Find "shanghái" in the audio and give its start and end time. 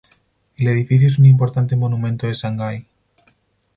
2.33-2.87